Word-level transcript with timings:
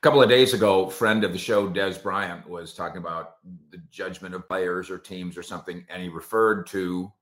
A 0.00 0.02
couple 0.02 0.22
of 0.22 0.30
days 0.30 0.54
ago, 0.54 0.88
friend 0.88 1.24
of 1.24 1.34
the 1.34 1.38
show, 1.38 1.68
Dez 1.68 2.02
Bryant, 2.02 2.48
was 2.48 2.72
talking 2.72 2.96
about 2.96 3.34
the 3.70 3.76
judgment 3.90 4.34
of 4.34 4.48
players 4.48 4.88
or 4.88 4.96
teams 4.96 5.36
or 5.36 5.42
something, 5.42 5.84
and 5.90 6.02
he 6.02 6.08
referred 6.08 6.66
to 6.68 7.12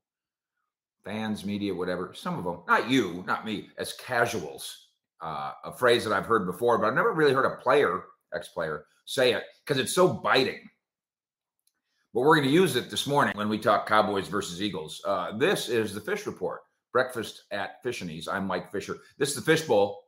fans, 1.05 1.45
media, 1.45 1.75
whatever, 1.75 2.15
some 2.15 2.39
of 2.39 2.45
them, 2.45 2.61
not 2.69 2.89
you, 2.89 3.25
not 3.27 3.45
me, 3.45 3.69
as 3.79 3.95
casuals. 3.95 4.91
Uh, 5.21 5.55
a 5.65 5.73
phrase 5.73 6.05
that 6.05 6.13
I've 6.13 6.27
heard 6.27 6.47
before, 6.47 6.79
but 6.79 6.87
I've 6.87 6.95
never 6.95 7.13
really 7.13 7.33
heard 7.33 7.53
a 7.53 7.61
player, 7.61 8.05
ex-player, 8.33 8.85
say 9.07 9.33
it 9.33 9.43
because 9.67 9.83
it's 9.83 9.93
so 9.93 10.07
biting. 10.07 10.61
But 12.15 12.21
we're 12.21 12.37
going 12.37 12.47
to 12.47 12.55
use 12.55 12.77
it 12.77 12.91
this 12.91 13.09
morning 13.09 13.37
when 13.37 13.49
we 13.49 13.59
talk 13.59 13.89
Cowboys 13.89 14.29
versus 14.29 14.63
Eagles. 14.63 15.03
Uh, 15.05 15.37
this 15.37 15.69
is 15.69 15.93
the 15.93 16.01
Fish 16.01 16.27
Report, 16.27 16.61
breakfast 16.93 17.43
at 17.51 17.83
Fish 17.83 18.03
and 18.03 18.09
Fishionies. 18.09 18.29
I'm 18.33 18.47
Mike 18.47 18.71
Fisher. 18.71 18.99
This 19.19 19.31
is 19.31 19.35
the 19.35 19.43
Fishbowl. 19.43 20.01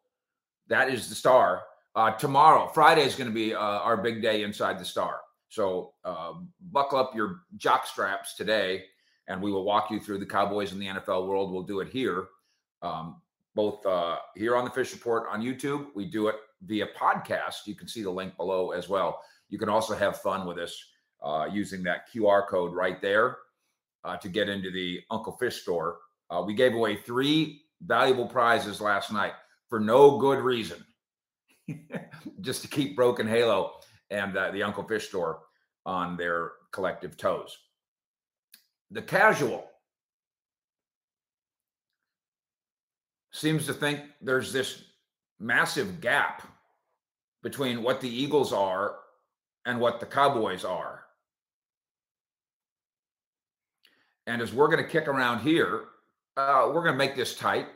That 0.68 0.88
is 0.88 1.08
the 1.08 1.16
star. 1.16 1.64
Uh, 1.96 2.12
tomorrow, 2.12 2.68
Friday 2.68 3.02
is 3.02 3.16
going 3.16 3.28
to 3.28 3.34
be 3.34 3.52
uh, 3.52 3.58
our 3.58 3.96
big 3.96 4.22
day 4.22 4.42
inside 4.42 4.78
the 4.78 4.84
star. 4.84 5.20
So 5.48 5.94
uh, 6.04 6.34
buckle 6.70 6.98
up 6.98 7.14
your 7.14 7.40
jock 7.56 7.86
straps 7.86 8.36
today, 8.36 8.84
and 9.26 9.42
we 9.42 9.50
will 9.50 9.64
walk 9.64 9.90
you 9.90 9.98
through 9.98 10.18
the 10.18 10.26
Cowboys 10.26 10.72
in 10.72 10.78
the 10.78 10.86
NFL 10.86 11.26
world. 11.26 11.52
We'll 11.52 11.64
do 11.64 11.80
it 11.80 11.88
here, 11.88 12.28
um, 12.82 13.20
both 13.56 13.84
uh, 13.84 14.18
here 14.36 14.54
on 14.56 14.64
the 14.64 14.70
Fish 14.70 14.92
Report 14.92 15.26
on 15.28 15.42
YouTube. 15.42 15.86
We 15.96 16.06
do 16.06 16.28
it 16.28 16.36
via 16.62 16.86
podcast. 16.96 17.66
You 17.66 17.74
can 17.74 17.88
see 17.88 18.04
the 18.04 18.10
link 18.10 18.36
below 18.36 18.70
as 18.70 18.88
well. 18.88 19.20
You 19.48 19.58
can 19.58 19.68
also 19.68 19.96
have 19.96 20.20
fun 20.20 20.46
with 20.46 20.58
us 20.58 20.76
uh, 21.24 21.48
using 21.50 21.82
that 21.82 22.04
QR 22.14 22.46
code 22.46 22.72
right 22.72 23.02
there 23.02 23.38
uh, 24.04 24.16
to 24.18 24.28
get 24.28 24.48
into 24.48 24.70
the 24.70 25.00
Uncle 25.10 25.32
Fish 25.32 25.62
store. 25.62 25.98
we 26.46 26.54
gave 26.54 26.74
away 26.74 26.94
three 26.94 27.62
valuable 27.82 28.26
prizes 28.26 28.80
last 28.80 29.12
night 29.12 29.32
for 29.68 29.80
no 29.80 30.18
good 30.18 30.38
reason. 30.38 30.84
just 32.40 32.62
to 32.62 32.68
keep 32.68 32.96
Broken 32.96 33.26
Halo 33.26 33.74
and 34.10 34.36
uh, 34.36 34.50
the 34.50 34.62
Uncle 34.62 34.84
Fish 34.84 35.08
store 35.08 35.40
on 35.86 36.16
their 36.16 36.52
collective 36.72 37.16
toes. 37.16 37.56
The 38.90 39.02
casual 39.02 39.70
seems 43.32 43.66
to 43.66 43.72
think 43.72 44.00
there's 44.20 44.52
this 44.52 44.84
massive 45.38 46.00
gap 46.00 46.46
between 47.42 47.82
what 47.82 48.00
the 48.00 48.08
Eagles 48.08 48.52
are 48.52 48.96
and 49.64 49.80
what 49.80 50.00
the 50.00 50.06
Cowboys 50.06 50.64
are. 50.64 51.04
And 54.26 54.42
as 54.42 54.52
we're 54.52 54.68
going 54.68 54.82
to 54.82 54.88
kick 54.88 55.08
around 55.08 55.40
here, 55.40 55.84
uh, 56.36 56.66
we're 56.66 56.82
going 56.82 56.94
to 56.94 56.98
make 56.98 57.16
this 57.16 57.34
tight, 57.34 57.66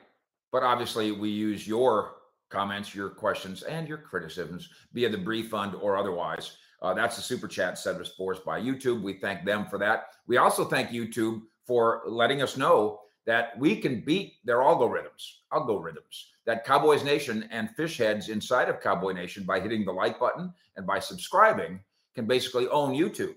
but 0.53 0.63
obviously 0.63 1.11
we 1.13 1.31
use 1.31 1.67
your 1.67 2.13
comments, 2.55 2.95
your 2.95 3.11
questions, 3.11 3.63
and 3.63 3.89
your 3.89 3.99
criticisms 3.99 4.69
via 4.93 5.09
the 5.09 5.19
brief 5.19 5.51
fund 5.51 5.75
or 5.75 5.97
otherwise. 5.97 6.57
Uh, 6.81 6.95
that's 6.95 7.17
the 7.17 7.23
super 7.23 7.49
chat 7.49 7.79
set 7.79 8.01
us 8.01 8.11
forth 8.11 8.45
by 8.45 8.61
YouTube. 8.61 9.03
We 9.03 9.15
thank 9.15 9.45
them 9.45 9.67
for 9.67 9.79
that. 9.79 10.09
We 10.27 10.37
also 10.37 10.65
thank 10.65 10.91
YouTube 10.91 11.43
for 11.67 12.03
letting 12.07 12.43
us 12.43 12.57
know 12.57 13.01
that 13.27 13.59
we 13.59 13.77
can 13.77 14.03
beat 14.03 14.35
their 14.45 14.59
algorithms, 14.59 15.39
algorithms, 15.53 16.27
that 16.45 16.65
Cowboys 16.65 17.03
Nation 17.03 17.49
and 17.51 17.71
fish 17.71 17.97
heads 17.97 18.29
inside 18.29 18.69
of 18.69 18.81
Cowboy 18.81 19.13
Nation 19.13 19.45
by 19.45 19.61
hitting 19.61 19.85
the 19.85 19.93
like 19.93 20.21
button 20.21 20.53
and 20.77 20.87
by 20.87 20.99
subscribing 20.99 21.81
can 22.15 22.27
basically 22.27 22.69
own 22.69 22.95
YouTube. 22.95 23.35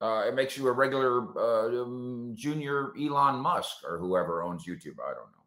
Uh, 0.00 0.24
it 0.26 0.34
makes 0.34 0.56
you 0.56 0.66
a 0.66 0.72
regular 0.72 1.36
uh, 1.36 1.82
um, 1.82 2.32
junior 2.34 2.92
Elon 2.98 3.36
Musk 3.36 3.84
or 3.86 3.98
whoever 3.98 4.42
owns 4.42 4.64
YouTube. 4.64 4.96
I 5.04 5.12
don't 5.12 5.30
know 5.32 5.37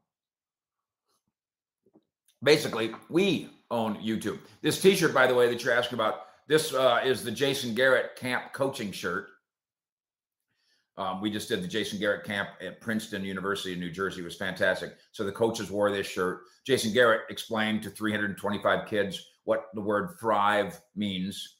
basically, 2.44 2.92
we 3.09 3.50
own 3.70 3.95
YouTube. 3.95 4.39
This 4.61 4.81
T-shirt, 4.81 5.14
by 5.14 5.28
the 5.28 5.34
way, 5.34 5.47
that 5.50 5.64
you're 5.64 5.73
asking 5.73 5.97
about, 6.00 6.28
this 6.48 6.73
uh, 6.73 7.02
is 7.03 7.23
the 7.23 7.31
Jason 7.31 7.73
Garrett 7.73 8.16
camp 8.16 8.53
coaching 8.53 8.92
shirt. 8.92 9.27
Um, 10.98 11.21
we 11.21 11.32
just 11.32 11.48
did 11.48 11.64
the 11.64 11.67
Jason 11.67 11.99
Garrett 11.99 12.26
camp 12.26 12.49
at 12.61 12.82
Princeton 12.82 13.23
University 13.23 13.73
in 13.73 13.80
New 13.80 13.92
Jersey. 13.92 14.21
It 14.21 14.26
was 14.26 14.36
fantastic. 14.36 14.95
So 15.14 15.23
the 15.23 15.32
coaches 15.32 15.71
wore 15.71 15.89
this 15.89 16.08
shirt. 16.08 16.42
Jason 16.66 16.93
Garrett 16.93 17.21
explained 17.30 17.82
to 17.83 17.89
325 17.89 18.87
kids 18.87 19.26
what 19.45 19.67
the 19.73 19.82
word 19.82 20.16
thrive 20.20 20.80
means. 20.95 21.58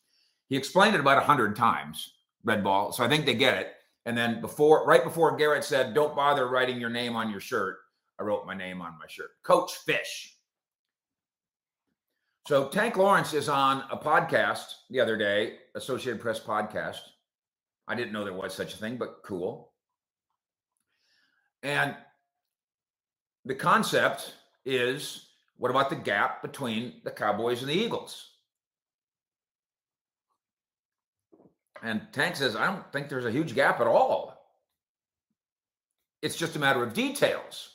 He 0.50 0.58
explained 0.58 0.96
it 0.96 1.00
about 1.00 1.18
100 1.18 1.56
times, 1.56 2.16
red 2.44 2.64
ball. 2.64 2.92
So 2.92 3.04
I 3.04 3.08
think 3.08 3.26
they 3.26 3.34
get 3.34 3.58
it. 3.58 3.74
And 4.06 4.18
then 4.18 4.42
before, 4.42 4.86
right 4.86 5.04
before 5.04 5.36
Garrett 5.38 5.64
said, 5.64 5.94
don't 5.94 6.16
bother 6.16 6.50
writing 6.50 6.80
your 6.80 6.90
name 6.90 7.16
on 7.16 7.30
your 7.30 7.40
shirt, 7.40 7.78
I 8.20 8.24
wrote 8.24 8.46
my 8.46 8.56
name 8.56 8.82
on 8.82 8.98
my 9.00 9.08
shirt. 9.08 9.30
Coach 9.44 9.76
Fish. 9.86 10.36
So 12.48 12.68
Tank 12.70 12.98
Lawrence 12.98 13.34
is 13.34 13.50
on 13.50 13.84
a 13.92 13.98
podcast 13.98 14.64
the 14.90 15.00
other 15.00 15.16
day, 15.16 15.58
Associated 15.76 16.20
Press 16.20 16.40
podcast. 16.40 17.00
I 17.88 17.94
didn't 17.94 18.14
know 18.14 18.24
there 18.24 18.34
was 18.34 18.54
such 18.54 18.74
a 18.74 18.78
thing, 18.78 18.98
but 18.98 19.22
cool. 19.24 19.74
And 21.62 21.96
the 23.46 23.54
concept 23.54 24.34
is 24.66 25.28
what 25.58 25.70
about 25.70 25.92
the 25.92 25.96
gap 25.96 26.42
between 26.42 27.02
the 27.04 27.12
Cowboys 27.12 27.62
and 27.62 27.70
the 27.70 27.76
Eagles? 27.76 28.28
And 31.84 32.02
Tank 32.12 32.36
says, 32.36 32.56
I 32.56 32.66
don't 32.66 32.92
think 32.92 33.08
there's 33.08 33.26
a 33.26 33.32
huge 33.32 33.54
gap 33.54 33.80
at 33.80 33.88
all. 33.88 34.36
It's 36.24 36.36
just 36.36 36.56
a 36.56 36.60
matter 36.60 36.84
of 36.84 36.94
details. 36.94 37.70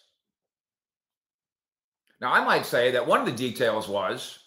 Now, 2.21 2.33
I 2.33 2.45
might 2.45 2.67
say 2.67 2.91
that 2.93 3.07
one 3.07 3.21
of 3.21 3.27
the 3.27 3.33
details 3.33 3.89
was 3.89 4.39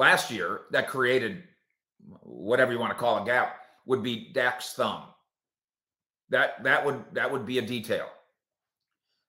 last 0.00 0.30
year 0.30 0.62
that 0.70 0.88
created 0.88 1.44
whatever 2.22 2.72
you 2.72 2.78
want 2.78 2.90
to 2.90 2.98
call 2.98 3.22
a 3.22 3.26
gap 3.26 3.56
would 3.84 4.02
be 4.02 4.32
Dak's 4.32 4.72
thumb. 4.72 5.02
That 6.30 6.64
that 6.64 6.84
would 6.84 7.04
that 7.12 7.30
would 7.30 7.44
be 7.44 7.58
a 7.58 7.62
detail. 7.62 8.08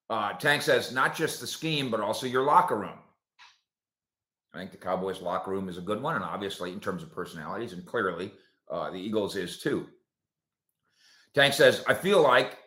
Uh, 0.10 0.34
Tank 0.34 0.62
says 0.62 0.92
not 0.94 1.16
just 1.16 1.42
the 1.42 1.48
scheme, 1.48 1.92
but 1.92 2.00
also 2.00 2.26
your 2.26 2.44
locker 2.44 2.78
room. 2.78 3.00
I 4.54 4.60
think 4.60 4.72
the 4.72 4.78
Cowboys' 4.78 5.22
locker 5.22 5.52
room 5.52 5.70
is 5.70 5.78
a 5.78 5.82
good 5.82 6.02
one, 6.02 6.16
and 6.16 6.24
obviously 6.24 6.72
in 6.72 6.80
terms 6.80 7.04
of 7.04 7.12
personalities, 7.12 7.74
and 7.74 7.86
clearly 7.86 8.32
uh, 8.70 8.90
the 8.92 8.98
Eagles 8.98 9.36
is 9.36 9.60
too. 9.60 9.88
Tank 11.34 11.54
says, 11.54 11.84
I 11.88 11.94
feel 11.94 12.22
like 12.22 12.58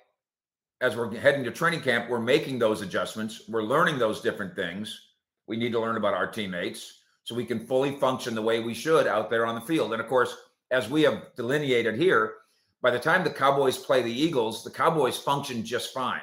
as 0.80 0.96
we're 0.96 1.14
heading 1.14 1.44
to 1.44 1.50
training 1.50 1.82
camp, 1.82 2.08
we're 2.08 2.20
making 2.20 2.58
those 2.58 2.80
adjustments. 2.80 3.42
We're 3.48 3.62
learning 3.62 3.98
those 3.98 4.22
different 4.22 4.56
things. 4.56 4.98
We 5.46 5.58
need 5.58 5.72
to 5.72 5.80
learn 5.80 5.96
about 5.96 6.14
our 6.14 6.26
teammates 6.26 7.03
so 7.24 7.34
we 7.34 7.44
can 7.44 7.58
fully 7.58 7.96
function 7.96 8.34
the 8.34 8.42
way 8.42 8.60
we 8.60 8.74
should 8.74 9.06
out 9.06 9.30
there 9.30 9.46
on 9.46 9.54
the 9.54 9.60
field. 9.62 9.92
And 9.92 10.00
of 10.00 10.08
course, 10.08 10.36
as 10.70 10.88
we 10.88 11.02
have 11.02 11.34
delineated 11.36 11.96
here, 11.96 12.34
by 12.82 12.90
the 12.90 12.98
time 12.98 13.24
the 13.24 13.30
Cowboys 13.30 13.78
play 13.78 14.02
the 14.02 14.12
Eagles, 14.12 14.62
the 14.62 14.70
Cowboys 14.70 15.18
function 15.18 15.64
just 15.64 15.94
fine. 15.94 16.20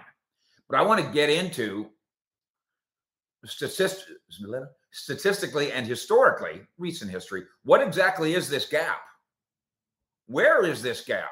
But 0.70 0.80
I 0.80 0.84
want 0.84 1.04
to 1.04 1.12
get 1.12 1.30
into 1.30 1.90
statist- 3.46 4.12
statistically 4.92 5.72
and 5.72 5.88
historically, 5.88 6.62
recent 6.78 7.10
history, 7.10 7.44
what 7.64 7.82
exactly 7.82 8.36
is 8.36 8.48
this 8.48 8.68
gap? 8.68 9.02
Where 10.28 10.64
is 10.64 10.84
this 10.84 11.02
gap? 11.02 11.32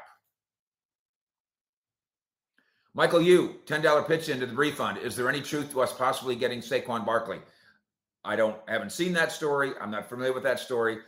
Michael 2.96 3.22
you 3.22 3.60
$10 3.66 4.08
pitch 4.08 4.30
into 4.30 4.48
the 4.48 4.56
refund. 4.56 4.98
Is 4.98 5.16
there 5.16 5.30
any 5.30 5.42
truth 5.42 5.72
to 5.72 5.82
us 5.82 5.94
possibly 5.94 6.36
getting 6.36 6.60
Saquon 6.60 7.06
Barkley? 7.06 7.40
I 8.24 8.36
don't 8.36 8.58
haven't 8.68 8.92
seen 8.92 9.14
that 9.14 9.32
story. 9.32 9.72
I'm 9.80 9.92
not 9.92 10.10
familiar 10.10 10.34
with 10.34 10.44
that 10.44 10.60
story. 10.60 11.00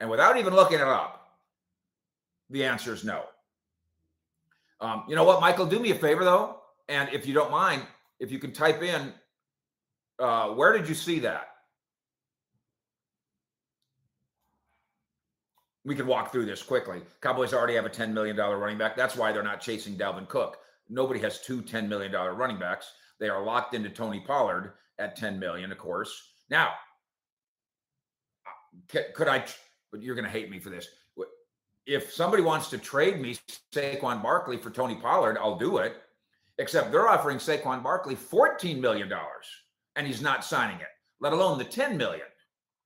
And 0.00 0.08
without 0.10 0.36
even 0.38 0.54
looking 0.54 0.78
it 0.78 0.86
up, 0.86 1.36
the 2.50 2.64
answer 2.64 2.92
is 2.92 3.04
no. 3.04 3.24
Um, 4.80 5.04
you 5.08 5.14
know 5.14 5.24
what, 5.24 5.40
Michael? 5.40 5.66
Do 5.66 5.78
me 5.78 5.90
a 5.90 5.94
favor 5.94 6.24
though, 6.24 6.60
and 6.88 7.08
if 7.12 7.26
you 7.26 7.34
don't 7.34 7.50
mind, 7.50 7.82
if 8.18 8.30
you 8.30 8.38
can 8.38 8.52
type 8.52 8.82
in, 8.82 9.12
uh, 10.18 10.48
where 10.48 10.76
did 10.76 10.88
you 10.88 10.94
see 10.94 11.18
that? 11.20 11.48
We 15.84 15.94
can 15.94 16.06
walk 16.06 16.30
through 16.30 16.44
this 16.44 16.62
quickly. 16.62 17.00
Cowboys 17.22 17.54
already 17.54 17.74
have 17.74 17.86
a 17.86 17.90
$10 17.90 18.12
million 18.12 18.36
running 18.36 18.76
back. 18.76 18.96
That's 18.96 19.16
why 19.16 19.32
they're 19.32 19.42
not 19.42 19.62
chasing 19.62 19.96
Dalvin 19.96 20.28
Cook. 20.28 20.58
Nobody 20.90 21.18
has 21.20 21.40
two 21.40 21.62
$10 21.62 21.88
million 21.88 22.12
running 22.12 22.58
backs. 22.58 22.92
They 23.18 23.30
are 23.30 23.42
locked 23.42 23.74
into 23.74 23.88
Tony 23.88 24.20
Pollard 24.20 24.74
at 25.00 25.16
10 25.16 25.38
million, 25.38 25.72
of 25.72 25.78
course. 25.78 26.34
Now, 26.50 26.72
could 28.88 29.28
I? 29.28 29.44
But 29.90 30.02
you're 30.02 30.14
going 30.14 30.24
to 30.24 30.30
hate 30.30 30.50
me 30.50 30.60
for 30.60 30.70
this. 30.70 30.86
If 31.86 32.12
somebody 32.12 32.42
wants 32.42 32.70
to 32.70 32.78
trade 32.78 33.20
me 33.20 33.36
Saquon 33.74 34.22
Barkley 34.22 34.56
for 34.56 34.70
Tony 34.70 34.94
Pollard, 34.94 35.38
I'll 35.38 35.58
do 35.58 35.78
it. 35.78 35.96
Except 36.58 36.92
they're 36.92 37.08
offering 37.08 37.38
Saquon 37.38 37.82
Barkley 37.82 38.14
14 38.14 38.80
million 38.80 39.08
dollars, 39.08 39.46
and 39.96 40.06
he's 40.06 40.20
not 40.20 40.44
signing 40.44 40.78
it, 40.78 40.88
let 41.20 41.32
alone 41.32 41.58
the 41.58 41.64
10 41.64 41.96
million. 41.96 42.26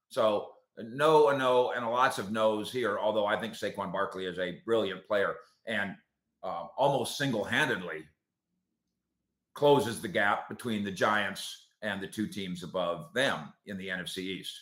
So 0.08 0.50
no, 0.78 1.28
a 1.28 1.36
no, 1.36 1.72
and 1.72 1.84
lots 1.86 2.18
of 2.18 2.30
no's 2.30 2.70
here. 2.70 2.98
Although 2.98 3.26
I 3.26 3.38
think 3.38 3.54
Saquon 3.54 3.92
Barkley 3.92 4.26
is 4.26 4.38
a 4.38 4.60
brilliant 4.64 5.06
player 5.06 5.34
and 5.66 5.94
uh, 6.42 6.66
almost 6.76 7.18
single-handedly 7.18 8.04
closes 9.54 10.00
the 10.00 10.08
gap 10.08 10.48
between 10.48 10.84
the 10.84 10.90
Giants 10.90 11.63
and 11.84 12.00
the 12.02 12.06
two 12.06 12.26
teams 12.26 12.62
above 12.62 13.12
them 13.12 13.52
in 13.66 13.76
the 13.76 13.88
NFC 13.88 14.18
East. 14.18 14.58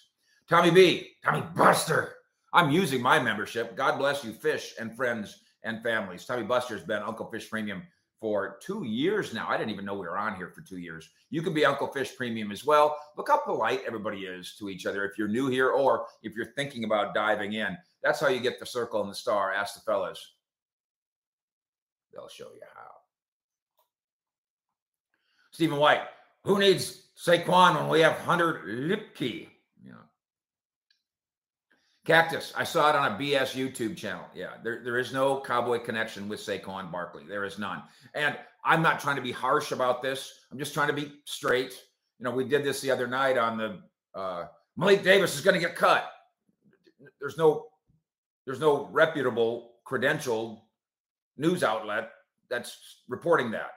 Tommy 0.48 0.70
B, 0.70 1.12
Tommy 1.24 1.42
Buster. 1.54 2.16
I'm 2.52 2.70
using 2.70 3.00
my 3.00 3.18
membership. 3.18 3.76
God 3.76 3.96
bless 3.96 4.24
you, 4.24 4.32
fish 4.32 4.74
and 4.78 4.94
friends 4.94 5.38
and 5.62 5.82
families. 5.82 6.26
Tommy 6.26 6.42
Buster 6.42 6.76
has 6.76 6.84
been 6.84 7.02
Uncle 7.02 7.30
Fish 7.30 7.48
Premium 7.48 7.82
for 8.20 8.58
two 8.60 8.84
years 8.84 9.32
now. 9.32 9.48
I 9.48 9.56
didn't 9.56 9.70
even 9.70 9.84
know 9.84 9.94
we 9.94 10.06
were 10.06 10.18
on 10.18 10.36
here 10.36 10.48
for 10.48 10.60
two 10.60 10.78
years. 10.78 11.08
You 11.30 11.42
can 11.42 11.54
be 11.54 11.64
Uncle 11.64 11.88
Fish 11.88 12.16
Premium 12.16 12.52
as 12.52 12.64
well. 12.64 12.96
Look 13.16 13.28
how 13.28 13.38
polite 13.38 13.82
everybody 13.86 14.20
is 14.20 14.54
to 14.58 14.68
each 14.68 14.84
other 14.84 15.04
if 15.04 15.16
you're 15.16 15.28
new 15.28 15.48
here 15.48 15.70
or 15.70 16.06
if 16.22 16.34
you're 16.36 16.52
thinking 16.54 16.84
about 16.84 17.14
diving 17.14 17.54
in. 17.54 17.76
That's 18.02 18.20
how 18.20 18.28
you 18.28 18.40
get 18.40 18.60
the 18.60 18.66
circle 18.66 19.00
and 19.00 19.10
the 19.10 19.14
star. 19.14 19.52
Ask 19.52 19.74
the 19.74 19.80
fellas. 19.80 20.34
They'll 22.12 22.28
show 22.28 22.50
you 22.54 22.60
how. 22.74 22.90
Stephen 25.50 25.78
White, 25.78 26.02
who 26.44 26.58
needs 26.58 27.02
Saquon 27.16 27.76
when 27.76 27.88
we 27.88 28.00
have 28.00 28.18
Hunter 28.18 28.62
Luepke? 28.66 29.48
Yeah. 29.84 29.92
Cactus, 32.04 32.52
I 32.56 32.64
saw 32.64 32.90
it 32.90 32.96
on 32.96 33.12
a 33.12 33.16
BS 33.16 33.54
YouTube 33.54 33.96
channel. 33.96 34.24
Yeah, 34.34 34.54
there, 34.62 34.82
there 34.82 34.98
is 34.98 35.12
no 35.12 35.40
cowboy 35.40 35.78
connection 35.78 36.28
with 36.28 36.40
Saquon 36.40 36.90
Barkley. 36.90 37.24
There 37.28 37.44
is 37.44 37.58
none. 37.58 37.82
And 38.14 38.36
I'm 38.64 38.82
not 38.82 39.00
trying 39.00 39.16
to 39.16 39.22
be 39.22 39.32
harsh 39.32 39.72
about 39.72 40.02
this. 40.02 40.32
I'm 40.50 40.58
just 40.58 40.74
trying 40.74 40.88
to 40.88 40.94
be 40.94 41.12
straight. 41.24 41.74
You 42.18 42.24
know, 42.24 42.30
we 42.32 42.44
did 42.44 42.64
this 42.64 42.80
the 42.80 42.90
other 42.90 43.06
night 43.06 43.38
on 43.38 43.56
the 43.56 43.78
uh, 44.18 44.46
Malik 44.76 45.02
Davis 45.02 45.34
is 45.34 45.40
going 45.40 45.54
to 45.54 45.60
get 45.60 45.76
cut. 45.76 46.10
There's 47.20 47.36
no, 47.36 47.66
there's 48.46 48.60
no 48.60 48.88
reputable, 48.92 49.72
credentialed 49.86 50.60
news 51.36 51.62
outlet 51.62 52.10
that's 52.48 53.02
reporting 53.08 53.50
that, 53.52 53.70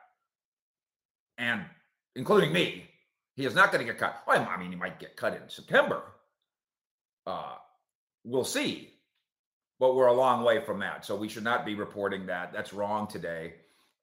and 1.38 1.62
including 2.16 2.54
me, 2.54 2.90
he 3.36 3.46
is 3.46 3.54
not 3.54 3.72
going 3.72 3.86
to 3.86 3.92
get 3.92 4.00
cut. 4.00 4.24
I 4.28 4.58
mean, 4.58 4.72
he 4.72 4.78
might 4.78 5.00
get 5.00 5.18
cut 5.18 5.34
in 5.34 5.50
September. 5.50 6.02
Uh, 7.28 7.56
we'll 8.24 8.46
see. 8.46 8.92
But 9.80 9.96
we're 9.96 10.08
a 10.08 10.14
long 10.14 10.44
way 10.44 10.64
from 10.64 10.80
that. 10.80 11.06
So 11.06 11.16
we 11.16 11.28
should 11.28 11.44
not 11.44 11.66
be 11.66 11.76
reporting 11.76 12.28
that. 12.28 12.54
That's 12.54 12.74
wrong 12.74 13.08
today. 13.08 13.56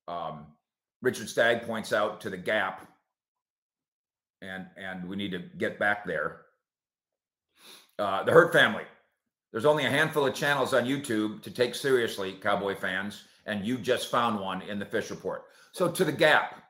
Um, 0.06 0.46
Richard 1.00 1.28
Stagg 1.28 1.62
points 1.62 1.92
out 1.92 2.20
to 2.20 2.30
the 2.30 2.36
gap, 2.36 2.86
and 4.42 4.66
and 4.76 5.08
we 5.08 5.16
need 5.16 5.32
to 5.32 5.38
get 5.38 5.78
back 5.78 6.04
there. 6.04 6.42
Uh, 7.98 8.22
the 8.24 8.32
Hurt 8.32 8.52
family. 8.52 8.84
There's 9.50 9.64
only 9.64 9.84
a 9.84 9.90
handful 9.90 10.26
of 10.26 10.34
channels 10.34 10.74
on 10.74 10.84
YouTube 10.84 11.42
to 11.42 11.50
take 11.50 11.74
seriously, 11.74 12.32
Cowboy 12.32 12.74
fans, 12.74 13.24
and 13.46 13.64
you 13.64 13.78
just 13.78 14.10
found 14.10 14.40
one 14.40 14.62
in 14.62 14.78
the 14.78 14.86
Fish 14.86 15.10
Report. 15.10 15.44
So 15.72 15.90
to 15.90 16.04
the 16.04 16.12
gap. 16.12 16.62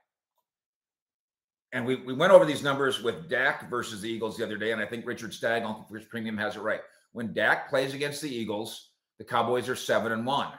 And 1.73 1.87
we, 1.87 1.97
we 1.97 2.13
went 2.13 2.33
over 2.33 2.45
these 2.45 2.63
numbers 2.63 3.03
with 3.03 3.31
Dak 3.31 3.71
versus 3.71 4.03
the 4.03 4.11
Eagles 4.11 4.37
the 4.37 4.45
other 4.45 4.59
day, 4.59 4.73
and 4.73 4.81
I 4.81 4.87
think 4.87 5.07
Richard 5.07 5.33
Stagg, 5.33 5.63
Uncle 5.63 5.87
Fish 5.91 6.07
Premium, 6.09 6.37
has 6.37 6.57
it 6.57 6.61
right. 6.61 6.81
When 7.13 7.33
Dak 7.33 7.71
plays 7.71 7.95
against 7.95 8.21
the 8.21 8.35
Eagles, 8.35 8.91
the 9.19 9.25
Cowboys 9.25 9.69
are 9.69 9.77
seven 9.77 10.13
and 10.13 10.27
one. 10.27 10.53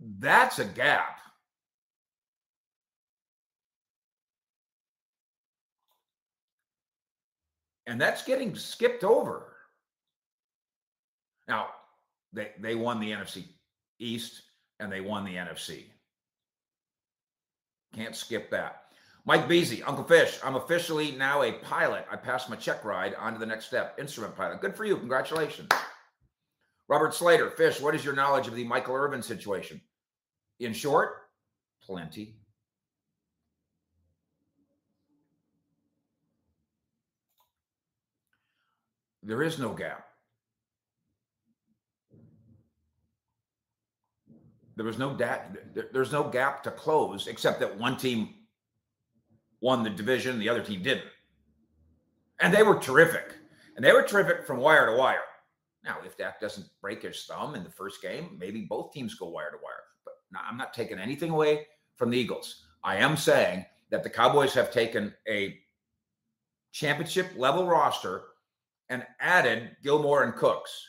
That's 0.00 0.58
a 0.58 0.64
gap. 0.64 1.18
And 7.86 8.00
that's 8.00 8.24
getting 8.24 8.56
skipped 8.56 9.04
over. 9.04 9.54
Now, 11.46 11.68
they, 12.32 12.50
they 12.58 12.74
won 12.74 12.98
the 12.98 13.12
NFC 13.12 13.44
East 14.00 14.42
and 14.80 14.90
they 14.90 15.00
won 15.00 15.24
the 15.24 15.36
NFC. 15.36 15.84
Can't 17.94 18.16
skip 18.16 18.50
that. 18.50 18.85
Mike 19.26 19.48
Beasy, 19.48 19.82
Uncle 19.84 20.04
Fish, 20.04 20.38
I'm 20.44 20.54
officially 20.54 21.10
now 21.10 21.42
a 21.42 21.50
pilot. 21.52 22.06
I 22.08 22.14
passed 22.14 22.48
my 22.48 22.54
check 22.54 22.84
ride 22.84 23.16
on 23.16 23.32
to 23.32 23.40
the 23.40 23.46
next 23.46 23.66
step, 23.66 23.98
instrument 23.98 24.36
pilot. 24.36 24.60
Good 24.60 24.76
for 24.76 24.84
you. 24.84 24.96
Congratulations. 24.96 25.68
Robert 26.88 27.12
Slater, 27.12 27.50
Fish, 27.50 27.80
what 27.80 27.96
is 27.96 28.04
your 28.04 28.14
knowledge 28.14 28.46
of 28.46 28.54
the 28.54 28.62
Michael 28.62 28.94
Irvin 28.94 29.22
situation? 29.22 29.80
In 30.60 30.72
short, 30.72 31.22
plenty. 31.82 32.36
There 39.24 39.42
is 39.42 39.58
no 39.58 39.70
gap. 39.70 40.06
There 44.76 44.86
was 44.86 44.98
no 44.98 45.14
da- 45.16 45.40
there's 45.92 46.12
no 46.12 46.22
gap 46.22 46.62
to 46.62 46.70
close 46.70 47.26
except 47.26 47.58
that 47.58 47.76
one 47.76 47.96
team 47.96 48.35
won 49.60 49.82
the 49.82 49.90
division, 49.90 50.38
the 50.38 50.48
other 50.48 50.62
team 50.62 50.82
didn't. 50.82 51.06
And 52.40 52.52
they 52.52 52.62
were 52.62 52.78
terrific. 52.78 53.34
And 53.76 53.84
they 53.84 53.92
were 53.92 54.02
terrific 54.02 54.46
from 54.46 54.58
wire 54.58 54.86
to 54.86 54.96
wire. 54.96 55.24
Now, 55.84 55.98
if 56.04 56.16
Dak 56.16 56.40
doesn't 56.40 56.66
break 56.80 57.02
his 57.02 57.24
thumb 57.24 57.54
in 57.54 57.62
the 57.62 57.70
first 57.70 58.02
game, 58.02 58.36
maybe 58.38 58.62
both 58.62 58.92
teams 58.92 59.14
go 59.14 59.28
wire 59.28 59.50
to 59.50 59.58
wire. 59.62 59.84
But 60.04 60.14
I'm 60.48 60.56
not 60.56 60.74
taking 60.74 60.98
anything 60.98 61.30
away 61.30 61.66
from 61.94 62.10
the 62.10 62.18
Eagles. 62.18 62.64
I 62.82 62.96
am 62.96 63.16
saying 63.16 63.64
that 63.90 64.02
the 64.02 64.10
Cowboys 64.10 64.52
have 64.54 64.72
taken 64.72 65.14
a 65.28 65.58
championship 66.72 67.28
level 67.36 67.66
roster 67.66 68.22
and 68.88 69.06
added 69.20 69.76
Gilmore 69.82 70.24
and 70.24 70.34
Cooks. 70.34 70.88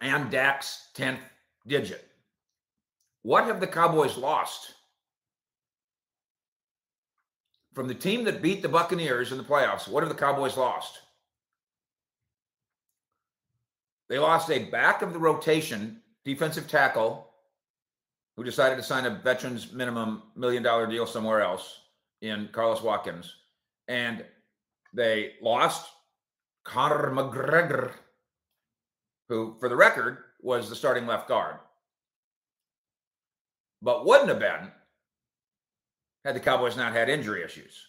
And 0.00 0.30
Dak's 0.30 0.88
10th 0.96 1.20
digit. 1.66 2.09
What 3.22 3.44
have 3.44 3.60
the 3.60 3.66
Cowboys 3.66 4.16
lost? 4.16 4.74
From 7.74 7.86
the 7.86 7.94
team 7.94 8.24
that 8.24 8.42
beat 8.42 8.62
the 8.62 8.68
Buccaneers 8.68 9.30
in 9.30 9.38
the 9.38 9.44
playoffs, 9.44 9.86
what 9.86 10.02
have 10.02 10.08
the 10.08 10.18
Cowboys 10.18 10.56
lost? 10.56 10.98
They 14.08 14.18
lost 14.18 14.50
a 14.50 14.64
back 14.70 15.02
of 15.02 15.12
the 15.12 15.18
rotation 15.18 16.00
defensive 16.24 16.66
tackle 16.66 17.28
who 18.36 18.42
decided 18.42 18.76
to 18.76 18.82
sign 18.82 19.06
a 19.06 19.10
veterans 19.10 19.72
minimum 19.72 20.22
million 20.34 20.62
dollar 20.62 20.86
deal 20.86 21.06
somewhere 21.06 21.42
else 21.42 21.80
in 22.22 22.48
Carlos 22.52 22.82
Watkins. 22.82 23.32
And 23.86 24.24
they 24.92 25.34
lost 25.40 25.90
Connor 26.64 27.10
McGovern, 27.10 27.92
who, 29.28 29.56
for 29.60 29.68
the 29.68 29.76
record, 29.76 30.18
was 30.40 30.68
the 30.68 30.76
starting 30.76 31.06
left 31.06 31.28
guard 31.28 31.56
but 33.82 34.06
wouldn't 34.06 34.28
have 34.28 34.38
been 34.38 34.70
had 36.24 36.34
the 36.34 36.40
Cowboys 36.40 36.76
not 36.76 36.92
had 36.92 37.08
injury 37.08 37.42
issues. 37.42 37.86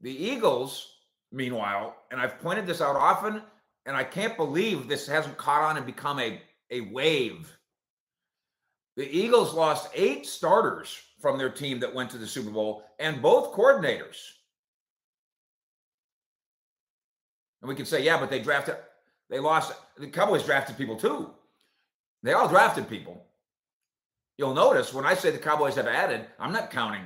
The 0.00 0.12
Eagles, 0.12 0.94
meanwhile, 1.32 1.96
and 2.10 2.20
I've 2.20 2.38
pointed 2.40 2.66
this 2.66 2.80
out 2.80 2.96
often, 2.96 3.42
and 3.84 3.96
I 3.96 4.04
can't 4.04 4.36
believe 4.36 4.88
this 4.88 5.06
hasn't 5.06 5.36
caught 5.36 5.62
on 5.62 5.76
and 5.76 5.86
become 5.86 6.18
a, 6.18 6.40
a 6.70 6.80
wave. 6.80 7.56
The 8.96 9.08
Eagles 9.08 9.52
lost 9.52 9.90
eight 9.94 10.26
starters 10.26 10.98
from 11.20 11.38
their 11.38 11.50
team 11.50 11.80
that 11.80 11.94
went 11.94 12.10
to 12.10 12.18
the 12.18 12.26
Super 12.26 12.50
Bowl 12.50 12.84
and 12.98 13.22
both 13.22 13.54
coordinators. 13.54 14.16
And 17.60 17.68
we 17.68 17.74
could 17.74 17.88
say, 17.88 18.02
yeah, 18.02 18.18
but 18.18 18.30
they 18.30 18.38
drafted, 18.38 18.76
they 19.28 19.38
lost, 19.38 19.72
the 19.98 20.08
Cowboys 20.08 20.44
drafted 20.44 20.76
people 20.78 20.96
too. 20.96 21.30
They 22.22 22.32
all 22.32 22.48
drafted 22.48 22.88
people. 22.88 23.26
You'll 24.38 24.54
notice 24.54 24.92
when 24.92 25.06
I 25.06 25.14
say 25.14 25.30
the 25.30 25.38
Cowboys 25.38 25.76
have 25.76 25.86
added, 25.86 26.26
I'm 26.38 26.52
not 26.52 26.70
counting 26.70 27.02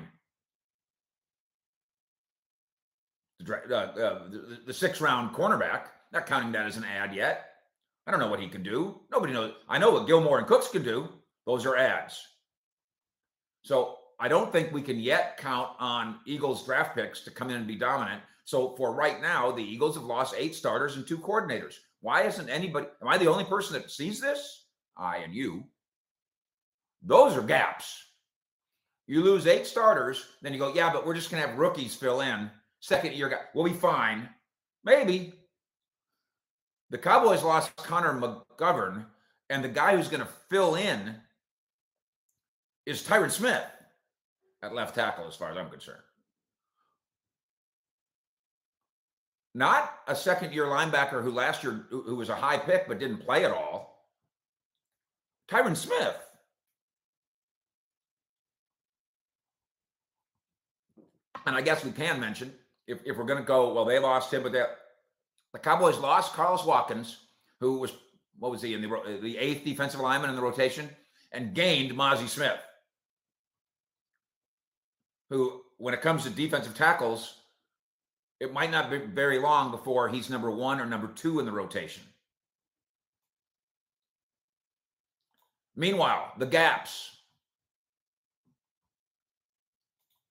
the, 3.39 3.55
uh, 3.55 3.77
uh, 3.77 4.29
the, 4.29 4.59
the 4.67 4.75
six 4.75 5.01
round 5.01 5.35
cornerback, 5.35 5.87
not 6.13 6.27
counting 6.27 6.53
that 6.53 6.67
as 6.67 6.77
an 6.77 6.85
ad 6.85 7.15
yet. 7.15 7.47
I 8.07 8.11
don't 8.11 8.21
know 8.21 8.29
what 8.29 8.41
he 8.41 8.49
can 8.49 8.63
do. 8.63 9.01
Nobody 9.11 9.33
knows. 9.33 9.53
I 9.69 9.79
know 9.79 9.91
what 9.91 10.07
Gilmore 10.07 10.39
and 10.39 10.47
Cooks 10.47 10.69
can 10.69 10.83
do. 10.83 11.09
Those 11.47 11.67
are 11.67 11.77
ads. 11.77 12.21
So 13.63 13.99
I 14.19 14.29
don't 14.29 14.51
think 14.51 14.73
we 14.73 14.83
can 14.83 14.99
yet 14.99 15.37
count 15.37 15.71
on 15.79 16.19
Eagles 16.27 16.65
draft 16.65 16.95
picks 16.95 17.21
to 17.23 17.31
come 17.31 17.51
in 17.51 17.57
and 17.57 17.67
be 17.67 17.77
dominant. 17.77 18.23
So 18.45 18.75
for 18.77 18.93
right 18.93 19.21
now, 19.21 19.53
the 19.53 19.63
Eagles 19.63 19.95
have 19.95 20.05
lost 20.05 20.35
eight 20.37 20.55
starters 20.55 20.97
and 20.97 21.07
two 21.07 21.19
coordinators. 21.19 21.75
Why 22.01 22.23
isn't 22.23 22.49
anybody? 22.49 22.89
Am 23.01 23.09
I 23.09 23.19
the 23.19 23.29
only 23.29 23.45
person 23.45 23.75
that 23.75 23.91
sees 23.91 24.21
this? 24.21 24.65
I 24.97 25.19
and 25.19 25.35
you. 25.35 25.65
Those 27.03 27.37
are 27.37 27.43
gaps. 27.43 28.05
You 29.07 29.23
lose 29.23 29.47
eight 29.47 29.67
starters, 29.67 30.25
then 30.43 30.53
you 30.53 30.59
go, 30.59 30.73
yeah, 30.73 30.93
but 30.93 31.05
we're 31.05 31.15
just 31.15 31.31
going 31.31 31.43
to 31.43 31.49
have 31.49 31.59
rookies 31.59 31.95
fill 31.95 32.21
in. 32.21 32.51
Second 32.81 33.15
year 33.15 33.29
guy, 33.29 33.41
we'll 33.55 33.65
be 33.65 33.73
fine. 33.73 34.29
Maybe. 34.85 35.35
The 36.91 36.99
Cowboys 36.99 37.43
lost 37.43 37.75
Connor 37.77 38.15
McGovern, 38.15 39.07
and 39.49 39.65
the 39.65 39.69
guy 39.69 39.97
who's 39.97 40.09
going 40.09 40.23
to 40.23 40.29
fill 40.49 40.77
in 40.77 41.17
is 42.87 43.03
Tyron 43.03 43.31
Smith 43.31 43.65
at 44.63 44.75
left 44.75 44.95
tackle, 44.95 45.27
as 45.27 45.35
far 45.35 45.51
as 45.51 45.57
I'm 45.57 45.71
concerned. 45.71 46.03
Not 49.55 49.93
a 50.07 50.15
second 50.15 50.53
year 50.53 50.67
linebacker 50.67 51.23
who 51.23 51.33
last 51.33 51.65
year 51.65 51.87
who 51.91 52.15
was 52.15 52.29
a 52.29 52.35
high 52.35 52.59
pick 52.59 52.87
but 52.87 53.01
didn't 53.01 53.25
play 53.25 53.45
at 53.45 53.51
all. 53.51 54.07
Tyron 55.51 55.77
Smith. 55.77 56.17
And 61.47 61.57
I 61.57 61.61
guess 61.61 61.85
we 61.85 61.93
can 61.93 62.21
mention 62.21 62.53
if, 62.87 62.99
if 63.05 63.17
we're 63.17 63.25
going 63.25 63.39
to 63.39 63.45
go, 63.45 63.73
well, 63.73 63.85
they 63.85 63.99
lost 63.99 64.33
him, 64.33 64.43
but 64.43 64.53
the 64.53 65.59
Cowboys 65.59 65.99
lost 65.99 66.35
Carlos 66.35 66.65
Watkins, 66.65 67.19
who 67.61 67.79
was 67.79 67.93
what 68.39 68.51
was 68.51 68.63
he 68.63 68.75
in 68.75 68.83
the 68.83 69.19
the 69.23 69.37
eighth 69.37 69.65
defensive 69.65 70.01
lineman 70.01 70.31
in 70.31 70.37
the 70.37 70.43
rotation, 70.43 70.89
and 71.33 71.55
gained 71.55 71.93
Mazi 71.93 72.29
Smith, 72.29 72.61
who, 75.29 75.61
when 75.79 75.95
it 75.95 76.03
comes 76.03 76.25
to 76.25 76.31
defensive 76.31 76.75
tackles, 76.75 77.35
it 78.41 78.53
might 78.53 78.71
not 78.71 78.91
be 78.91 78.99
very 78.99 79.39
long 79.39 79.71
before 79.71 80.09
he's 80.09 80.31
number 80.31 80.51
one 80.51 80.81
or 80.81 80.87
number 80.87 81.09
two 81.09 81.39
in 81.41 81.47
the 81.47 81.53
rotation. 81.53 82.03
Meanwhile, 85.77 86.33
the 86.39 86.47
gaps. 86.47 87.17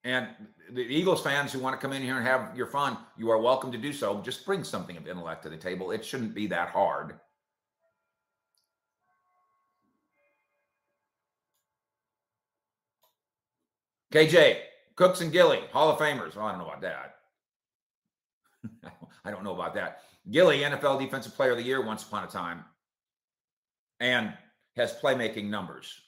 And 0.03 0.27
the 0.71 0.81
Eagles 0.81 1.21
fans 1.21 1.51
who 1.51 1.59
want 1.59 1.79
to 1.79 1.81
come 1.81 1.93
in 1.93 2.01
here 2.01 2.17
and 2.17 2.25
have 2.25 2.55
your 2.55 2.67
fun, 2.67 2.97
you 3.17 3.29
are 3.31 3.37
welcome 3.37 3.71
to 3.71 3.77
do 3.77 3.91
so. 3.91 4.21
Just 4.21 4.45
bring 4.45 4.63
something 4.63 4.95
of 4.95 5.07
intellect 5.07 5.43
to 5.43 5.49
the 5.49 5.57
table. 5.57 5.91
It 5.91 6.05
shouldn't 6.05 6.33
be 6.33 6.47
that 6.47 6.69
hard. 6.69 7.19
KJ, 14.13 14.57
Cooks 14.95 15.21
and 15.21 15.31
Gilly, 15.31 15.59
Hall 15.71 15.91
of 15.91 15.99
Famers. 15.99 16.35
Well, 16.35 16.45
I 16.45 16.51
don't 16.51 16.59
know 16.59 16.67
about 16.67 16.81
that. 16.81 17.15
I 19.25 19.31
don't 19.31 19.43
know 19.43 19.53
about 19.53 19.75
that. 19.75 19.99
Gilly, 20.31 20.59
NFL 20.59 20.99
Defensive 20.99 21.35
Player 21.35 21.51
of 21.51 21.57
the 21.57 21.63
Year 21.63 21.85
once 21.85 22.03
upon 22.03 22.23
a 22.23 22.27
time, 22.27 22.63
and 23.99 24.33
has 24.75 24.93
playmaking 24.93 25.49
numbers. 25.49 26.01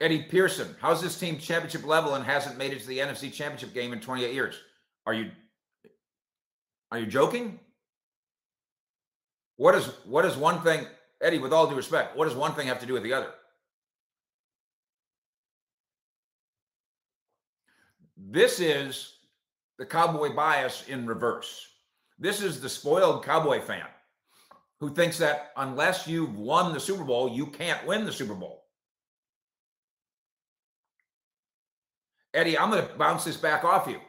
Eddie 0.00 0.22
Pearson, 0.22 0.74
how's 0.80 1.02
this 1.02 1.18
team 1.18 1.38
championship 1.38 1.86
level 1.86 2.14
and 2.14 2.24
hasn't 2.24 2.56
made 2.56 2.72
it 2.72 2.80
to 2.80 2.86
the 2.86 2.98
NFC 2.98 3.30
Championship 3.30 3.74
game 3.74 3.92
in 3.92 4.00
28 4.00 4.32
years? 4.32 4.58
Are 5.06 5.12
you 5.12 5.30
are 6.90 6.98
you 6.98 7.06
joking? 7.06 7.60
What 9.56 9.74
is 9.74 9.86
what 10.06 10.24
is 10.24 10.36
one 10.36 10.62
thing, 10.62 10.86
Eddie? 11.20 11.38
With 11.38 11.52
all 11.52 11.68
due 11.68 11.76
respect, 11.76 12.16
what 12.16 12.24
does 12.26 12.34
one 12.34 12.54
thing 12.54 12.66
have 12.66 12.80
to 12.80 12.86
do 12.86 12.94
with 12.94 13.02
the 13.02 13.12
other? 13.12 13.28
This 18.16 18.58
is 18.60 19.18
the 19.78 19.86
cowboy 19.86 20.34
bias 20.34 20.88
in 20.88 21.06
reverse. 21.06 21.66
This 22.18 22.42
is 22.42 22.60
the 22.60 22.68
spoiled 22.68 23.24
cowboy 23.24 23.60
fan 23.60 23.86
who 24.78 24.94
thinks 24.94 25.18
that 25.18 25.52
unless 25.56 26.06
you've 26.06 26.36
won 26.36 26.72
the 26.72 26.80
Super 26.80 27.04
Bowl, 27.04 27.28
you 27.28 27.46
can't 27.46 27.86
win 27.86 28.04
the 28.04 28.12
Super 28.12 28.34
Bowl. 28.34 28.64
Eddie, 32.34 32.58
I'm 32.58 32.70
going 32.70 32.86
to 32.86 32.94
bounce 32.94 33.24
this 33.24 33.36
back 33.36 33.64
off 33.64 33.86
you. 33.86 34.00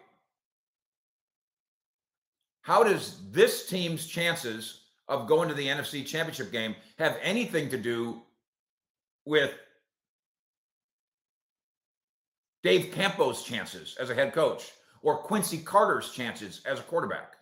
How 2.61 2.83
does 2.83 3.17
this 3.31 3.67
team's 3.67 4.05
chances 4.05 4.81
of 5.07 5.27
going 5.27 5.49
to 5.49 5.55
the 5.55 5.67
NFC 5.67 6.05
Championship 6.05 6.51
game 6.51 6.75
have 6.99 7.17
anything 7.21 7.69
to 7.69 7.77
do 7.77 8.21
with 9.25 9.53
Dave 12.63 12.93
Campo's 12.93 13.43
chances 13.43 13.97
as 13.99 14.09
a 14.11 14.15
head 14.15 14.33
coach 14.33 14.71
or 15.01 15.17
Quincy 15.17 15.57
Carter's 15.57 16.11
chances 16.11 16.61
as 16.65 16.79
a 16.79 16.83
quarterback? 16.83 17.33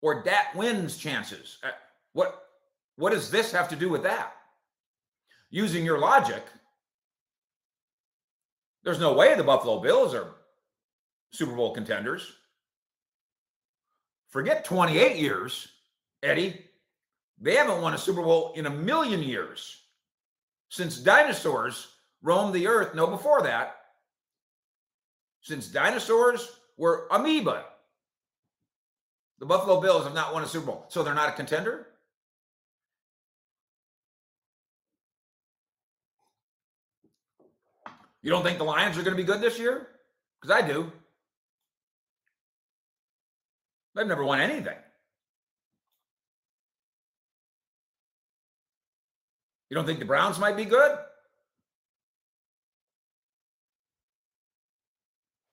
Or 0.00 0.22
Dat 0.22 0.52
Nguyen's 0.54 0.96
chances? 0.96 1.58
Uh, 1.64 1.70
what, 2.12 2.44
what 2.96 3.12
does 3.12 3.30
this 3.30 3.50
have 3.50 3.68
to 3.70 3.76
do 3.76 3.88
with 3.88 4.04
that? 4.04 4.34
Using 5.50 5.84
your 5.84 5.98
logic, 5.98 6.44
there's 8.84 9.00
no 9.00 9.14
way 9.14 9.34
the 9.34 9.42
Buffalo 9.42 9.80
Bills 9.80 10.14
are 10.14 10.34
Super 11.32 11.54
Bowl 11.54 11.74
contenders. 11.74 12.30
Forget 14.28 14.64
28 14.64 15.16
years, 15.16 15.68
Eddie. 16.22 16.64
They 17.40 17.56
haven't 17.56 17.82
won 17.82 17.94
a 17.94 17.98
Super 17.98 18.22
Bowl 18.22 18.52
in 18.54 18.66
a 18.66 18.70
million 18.70 19.22
years 19.22 19.80
since 20.68 20.98
dinosaurs 20.98 21.88
roamed 22.22 22.54
the 22.54 22.66
earth. 22.66 22.94
No, 22.94 23.06
before 23.06 23.42
that, 23.42 23.76
since 25.40 25.68
dinosaurs 25.68 26.48
were 26.76 27.06
amoeba, 27.10 27.64
the 29.38 29.46
Buffalo 29.46 29.80
Bills 29.80 30.04
have 30.04 30.14
not 30.14 30.32
won 30.32 30.42
a 30.42 30.46
Super 30.46 30.66
Bowl. 30.66 30.86
So 30.88 31.02
they're 31.02 31.14
not 31.14 31.28
a 31.28 31.32
contender? 31.32 31.86
You 38.24 38.30
don't 38.30 38.42
think 38.42 38.56
the 38.56 38.64
Lions 38.64 38.96
are 38.96 39.02
going 39.02 39.14
to 39.14 39.22
be 39.22 39.26
good 39.26 39.42
this 39.42 39.58
year? 39.58 39.86
Because 40.40 40.56
I 40.56 40.66
do. 40.66 40.90
They've 43.94 44.06
never 44.06 44.24
won 44.24 44.40
anything. 44.40 44.78
You 49.68 49.74
don't 49.74 49.84
think 49.84 49.98
the 49.98 50.06
Browns 50.06 50.38
might 50.38 50.56
be 50.56 50.64
good? 50.64 50.92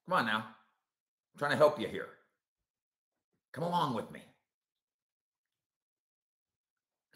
Come 0.08 0.20
on 0.20 0.26
now. 0.26 0.38
I'm 0.38 1.40
trying 1.40 1.52
to 1.52 1.58
help 1.58 1.78
you 1.78 1.90
here. 1.90 2.08
Come 3.52 3.66
along 3.66 3.96
with 3.96 4.10
me. 4.12 4.22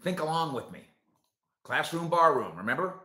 Think 0.02 0.20
along 0.20 0.54
with 0.54 0.70
me. 0.70 0.82
Classroom, 1.64 2.10
bar 2.10 2.38
room, 2.38 2.58
remember? 2.58 2.96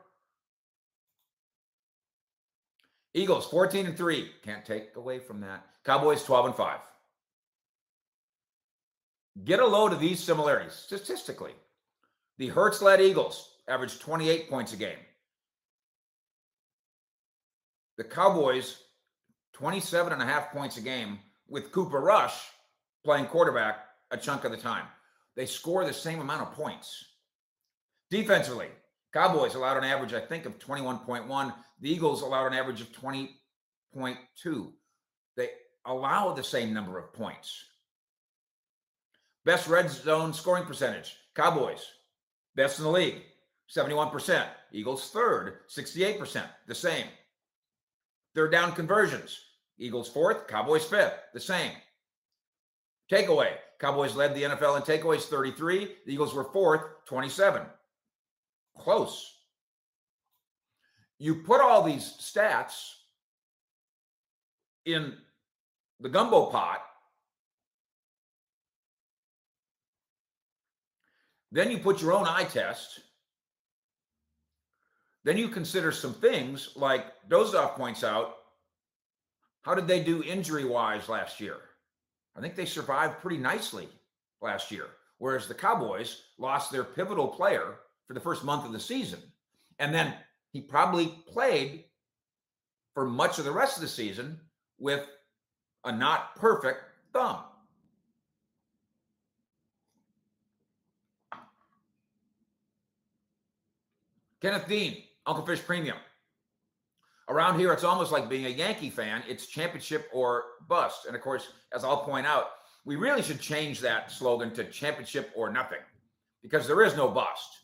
Eagles 3.15 3.47
14 3.47 3.87
and 3.87 3.97
3. 3.97 4.31
Can't 4.45 4.65
take 4.65 4.95
away 4.97 5.19
from 5.19 5.41
that. 5.41 5.65
Cowboys 5.85 6.23
12 6.25 6.47
and 6.47 6.55
5. 6.55 6.79
Get 9.45 9.61
a 9.61 9.67
load 9.67 9.93
of 9.93 10.01
these 10.01 10.21
similarities 10.21 10.75
statistically. 10.75 11.53
The 12.39 12.49
Hurts 12.49 12.83
led 12.83 13.01
Eagles 13.01 13.51
averaged 13.69 14.01
28 14.01 14.51
points 14.51 14.73
a 14.73 14.77
game. 14.77 14.99
The 17.97 18.05
Cowboys 18.05 18.79
27 19.55 20.13
and 20.13 20.23
a 20.23 20.27
half 20.27 20.53
points 20.53 20.77
a 20.77 20.81
game 20.81 21.19
with 21.49 21.73
Cooper 21.73 22.01
Rush 22.01 22.35
playing 23.05 23.27
quarterback 23.27 23.87
a 24.11 24.17
chunk 24.17 24.45
of 24.45 24.51
the 24.51 24.57
time. 24.57 24.87
They 25.37 25.47
score 25.47 25.85
the 25.85 25.93
same 25.93 26.21
amount 26.21 26.43
of 26.43 26.53
points. 26.53 27.05
Defensively, 28.11 28.69
Cowboys 29.13 29.55
allowed 29.55 29.77
an 29.77 29.85
average, 29.85 30.15
I 30.15 30.21
think, 30.21 30.47
of 30.47 30.59
21.1. 30.59 31.55
The 31.81 31.91
Eagles 31.91 32.23
allowed 32.23 32.47
an 32.47 32.59
average 32.59 32.81
of 32.81 32.93
20.2. 32.93 34.73
They 35.37 35.49
allow 35.85 36.33
the 36.33 36.45
same 36.45 36.73
number 36.73 36.99
of 36.99 37.13
points. 37.13 37.65
Best 39.45 39.69
red 39.69 39.91
zone 39.91 40.33
scoring 40.33 40.65
percentage, 40.65 41.17
Cowboys, 41.35 41.85
best 42.55 42.79
in 42.79 42.85
the 42.85 42.91
league, 42.91 43.23
71%. 43.75 44.47
Eagles 44.73 45.11
third, 45.11 45.61
68%, 45.69 46.45
the 46.69 46.75
same. 46.75 47.07
Third 48.35 48.53
down 48.53 48.73
conversions, 48.73 49.41
Eagles 49.79 50.09
fourth, 50.09 50.47
Cowboys 50.47 50.85
fifth, 50.85 51.15
the 51.33 51.41
same. 51.41 51.73
Takeaway, 53.11 53.55
Cowboys 53.81 54.15
led 54.15 54.35
the 54.35 54.43
NFL 54.43 54.77
in 54.77 54.83
takeaways 54.83 55.23
33, 55.23 55.97
the 56.07 56.13
Eagles 56.13 56.35
were 56.35 56.45
fourth, 56.45 56.83
27 57.07 57.63
close. 58.81 59.37
You 61.19 61.37
put 61.37 61.61
all 61.61 61.83
these 61.83 62.15
stats 62.21 62.95
in 64.87 65.15
the 66.01 66.09
gumbo 66.09 66.47
pot, 66.47 66.81
then 71.53 71.71
you 71.71 71.79
put 71.79 72.01
your 72.01 72.13
own 72.13 72.27
eye 72.27 72.45
test. 72.45 73.01
Then 75.23 75.37
you 75.37 75.49
consider 75.49 75.93
some 75.93 76.15
things 76.15 76.71
like 76.77 77.05
Dozoff 77.29 77.75
points 77.75 78.03
out. 78.03 78.37
How 79.63 79.75
did 79.75 79.87
they 79.87 80.03
do 80.03 80.23
injury 80.23 80.65
wise 80.65 81.11
last 81.11 81.41
year? 81.41 81.57
I 82.35 82.41
think 82.41 82.57
they 82.57 82.65
survived 82.65 83.21
pretty 83.21 83.37
nicely 83.37 83.89
last 84.41 84.71
year, 84.71 84.87
whereas 85.19 85.47
the 85.47 85.55
Cowboys 85.55 86.23
lost 86.39 86.73
their 86.73 86.85
pivotal 86.85 87.29
player 87.29 87.75
for 88.11 88.15
the 88.15 88.21
first 88.21 88.43
month 88.43 88.67
of 88.67 88.73
the 88.73 88.81
season. 88.81 89.21
And 89.79 89.95
then 89.95 90.13
he 90.51 90.61
probably 90.61 91.15
played 91.29 91.85
for 92.93 93.07
much 93.07 93.39
of 93.39 93.45
the 93.45 93.53
rest 93.53 93.77
of 93.77 93.83
the 93.83 93.89
season 93.89 94.41
with 94.81 95.07
a 95.85 95.93
not 95.93 96.35
perfect 96.35 96.81
thumb. 97.13 97.39
Kenneth 104.43 104.67
Dean, 104.67 105.05
Uncle 105.25 105.47
Fish 105.47 105.65
Premium. 105.65 105.99
Around 107.29 107.61
here, 107.61 107.73
it's 107.73 107.85
almost 107.85 108.11
like 108.11 108.29
being 108.29 108.47
a 108.47 108.49
Yankee 108.49 108.91
fan. 108.91 109.23
It's 109.29 109.47
championship 109.47 110.09
or 110.13 110.43
bust. 110.67 111.07
And 111.07 111.15
of 111.15 111.23
course, 111.23 111.47
as 111.73 111.85
I'll 111.85 112.03
point 112.03 112.27
out, 112.27 112.47
we 112.85 112.97
really 112.97 113.23
should 113.23 113.41
change 113.41 113.79
that 113.79 114.11
slogan 114.11 114.53
to 114.55 114.65
championship 114.65 115.31
or 115.37 115.53
nothing 115.53 115.79
because 116.43 116.67
there 116.67 116.83
is 116.83 116.97
no 116.97 117.07
bust. 117.07 117.60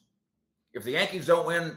If 0.77 0.85
the 0.85 0.93
Yankees 0.93 1.27
don't 1.27 1.47
win 1.47 1.77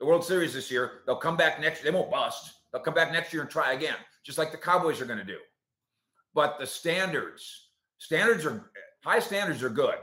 the 0.00 0.06
World 0.06 0.24
Series 0.24 0.54
this 0.54 0.70
year. 0.70 1.02
They'll 1.06 1.14
come 1.14 1.36
back 1.36 1.60
next. 1.60 1.84
year. 1.84 1.92
They 1.92 1.96
won't 1.96 2.10
bust. 2.10 2.54
They'll 2.72 2.82
come 2.82 2.94
back 2.94 3.12
next 3.12 3.32
year 3.32 3.42
and 3.42 3.50
try 3.50 3.74
again, 3.74 3.96
just 4.24 4.38
like 4.38 4.50
the 4.50 4.58
Cowboys 4.58 5.00
are 5.00 5.04
going 5.04 5.18
to 5.18 5.24
do. 5.24 5.38
But 6.34 6.58
the 6.58 6.66
standards, 6.66 7.68
standards 7.98 8.46
are 8.46 8.70
high 9.04 9.20
standards 9.20 9.62
are 9.62 9.68
good. 9.70 9.96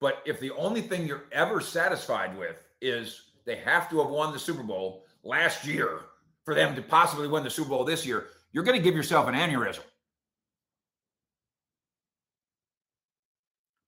But 0.00 0.22
if 0.26 0.38
the 0.38 0.52
only 0.52 0.82
thing 0.82 1.06
you're 1.06 1.24
ever 1.32 1.60
satisfied 1.60 2.36
with 2.38 2.56
is 2.80 3.22
they 3.46 3.56
have 3.56 3.88
to 3.90 3.98
have 3.98 4.10
won 4.10 4.32
the 4.32 4.38
Super 4.38 4.62
Bowl 4.62 5.04
last 5.24 5.66
year 5.66 6.00
for 6.44 6.54
them 6.54 6.76
to 6.76 6.82
possibly 6.82 7.28
win 7.28 7.42
the 7.42 7.50
Super 7.50 7.70
Bowl 7.70 7.84
this 7.84 8.06
year, 8.06 8.26
you're 8.52 8.64
going 8.64 8.76
to 8.76 8.82
give 8.82 8.94
yourself 8.94 9.26
an 9.26 9.34
aneurysm. 9.34 9.80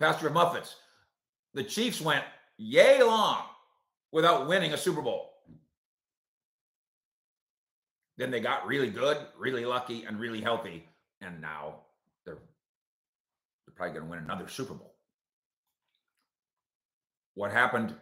Pastor 0.00 0.30
Muffets, 0.30 0.76
the 1.54 1.62
Chiefs 1.62 2.00
went 2.00 2.24
yay 2.58 3.02
long 3.02 3.42
without 4.12 4.48
winning 4.48 4.72
a 4.72 4.76
Super 4.76 5.02
Bowl. 5.02 5.30
Then 8.16 8.30
they 8.30 8.40
got 8.40 8.66
really 8.66 8.90
good, 8.90 9.16
really 9.38 9.64
lucky, 9.64 10.04
and 10.04 10.20
really 10.20 10.40
healthy. 10.40 10.84
And 11.20 11.40
now 11.40 11.76
they're, 12.26 12.34
they're 12.34 13.74
probably 13.74 13.94
going 13.94 14.04
to 14.04 14.10
win 14.10 14.24
another 14.24 14.48
Super 14.48 14.74
Bowl. 14.74 14.94
What 17.34 17.50
happened, 17.50 17.94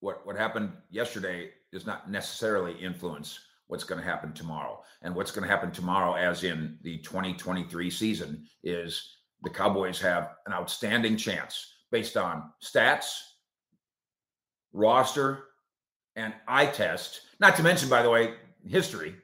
what, 0.00 0.26
what 0.26 0.36
happened 0.36 0.72
yesterday 0.90 1.50
does 1.70 1.86
not 1.86 2.10
necessarily 2.10 2.72
influence 2.74 3.38
what's 3.68 3.84
going 3.84 4.00
to 4.00 4.06
happen 4.06 4.32
tomorrow. 4.32 4.82
And 5.02 5.14
what's 5.14 5.30
going 5.30 5.44
to 5.44 5.48
happen 5.48 5.70
tomorrow, 5.70 6.14
as 6.14 6.44
in 6.44 6.78
the 6.82 6.98
2023 6.98 7.88
season, 7.90 8.44
is 8.64 9.16
the 9.42 9.50
Cowboys 9.50 10.00
have 10.00 10.34
an 10.46 10.52
outstanding 10.52 11.16
chance 11.16 11.72
based 11.92 12.16
on 12.16 12.50
stats, 12.60 13.18
roster, 14.72 15.44
and 16.16 16.34
eye 16.48 16.66
test, 16.66 17.20
not 17.38 17.54
to 17.56 17.62
mention, 17.62 17.88
by 17.88 18.02
the 18.02 18.10
way, 18.10 18.34
history 18.66 19.14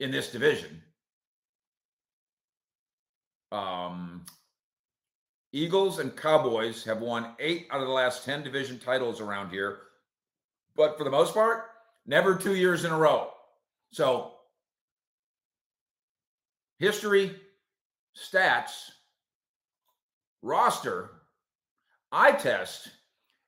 in 0.00 0.10
this 0.10 0.30
division. 0.30 0.82
Um, 3.50 4.26
Eagles 5.52 6.00
and 6.00 6.16
Cowboys 6.16 6.82
have 6.84 7.00
won 7.00 7.34
eight 7.38 7.68
out 7.70 7.80
of 7.80 7.86
the 7.86 7.92
last 7.92 8.24
10 8.24 8.42
division 8.42 8.78
titles 8.78 9.20
around 9.20 9.50
here. 9.50 9.78
But 10.74 10.98
for 10.98 11.04
the 11.04 11.10
most 11.10 11.32
part, 11.32 11.66
never 12.04 12.34
two 12.34 12.56
years 12.56 12.84
in 12.84 12.90
a 12.90 12.98
row. 12.98 13.30
So, 13.92 14.32
history, 16.80 17.36
stats, 18.16 18.90
roster, 20.42 21.10
eye 22.14 22.32
test, 22.32 22.88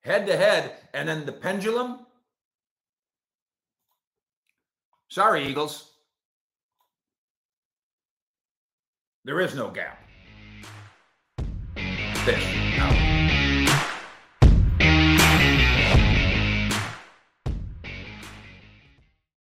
head 0.02 0.26
to 0.26 0.36
head, 0.36 0.72
and 0.92 1.08
then 1.08 1.24
the 1.24 1.32
pendulum. 1.32 2.00
Sorry, 5.08 5.46
Eagles. 5.46 5.92
There 9.24 9.40
is 9.40 9.54
no 9.54 9.70
gap. 9.70 10.02
Fish. 12.24 12.56
No. 12.76 13.25